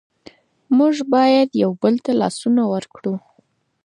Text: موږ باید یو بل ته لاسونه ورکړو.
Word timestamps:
موږ 0.77 0.95
باید 1.13 1.49
یو 1.63 1.71
بل 1.81 1.95
ته 2.05 2.11
لاسونه 2.21 2.61
ورکړو. 2.73 3.13